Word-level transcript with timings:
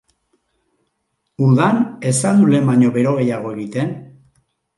Udan 1.47 1.77
ez 2.13 2.15
al 2.31 2.41
du 2.41 2.49
lehen 2.53 2.67
baino 2.73 2.91
bero 2.97 3.15
gehiago 3.21 3.53
egiten? 3.59 3.95